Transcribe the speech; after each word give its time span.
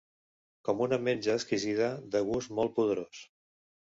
Com 0.69 0.79
una 0.85 0.97
menja 1.07 1.35
exquisida 1.39 1.89
de 2.15 2.21
gust 2.31 2.55
molt 2.61 2.73
poderós. 2.79 3.21